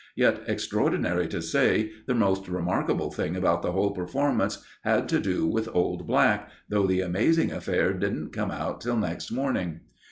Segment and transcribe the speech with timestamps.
[0.15, 5.45] Yet, extraordinary to say, the most remarkable thing about the whole performance had to do
[5.45, 9.81] with old Black, though the amazing affair didn't come out till next morning.